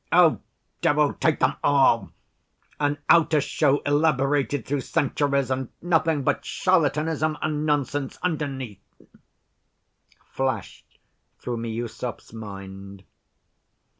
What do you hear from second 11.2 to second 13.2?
through Miüsov's mind.